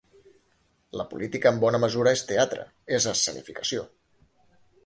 La 1.01 1.05
política 1.11 1.51
en 1.55 1.59
bona 1.65 1.81
mesura 1.85 2.15
és 2.19 2.25
teatre, 2.31 2.65
és 3.01 3.09
escenificació. 3.15 3.89